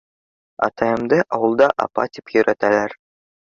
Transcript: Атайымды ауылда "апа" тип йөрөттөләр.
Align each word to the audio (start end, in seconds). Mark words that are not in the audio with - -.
Атайымды 0.67 1.19
ауылда 1.37 1.69
"апа" 1.87 2.09
тип 2.19 2.35
йөрөттөләр. 2.37 2.99